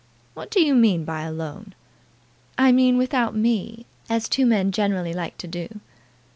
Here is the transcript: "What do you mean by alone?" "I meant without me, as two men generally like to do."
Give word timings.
"What 0.33 0.49
do 0.49 0.59
you 0.59 0.73
mean 0.73 1.05
by 1.05 1.21
alone?" 1.21 1.75
"I 2.57 2.71
meant 2.71 2.97
without 2.97 3.35
me, 3.35 3.85
as 4.09 4.27
two 4.27 4.47
men 4.47 4.71
generally 4.71 5.13
like 5.13 5.37
to 5.37 5.47
do." 5.47 5.79